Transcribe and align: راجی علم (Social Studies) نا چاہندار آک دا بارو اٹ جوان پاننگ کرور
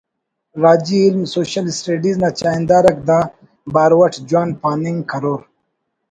راجی 0.63 0.97
علم 1.05 1.21
(Social 1.35 1.65
Studies) 1.79 2.17
نا 2.21 2.29
چاہندار 2.39 2.83
آک 2.89 2.97
دا 3.09 3.19
بارو 3.73 3.97
اٹ 4.05 4.13
جوان 4.29 4.49
پاننگ 4.61 4.99
کرور 5.11 5.41